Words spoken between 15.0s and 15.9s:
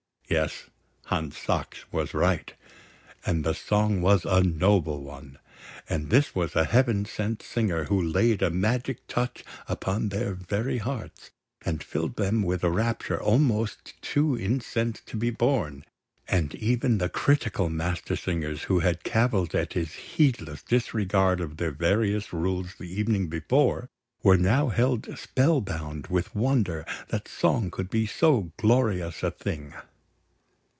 to be borne;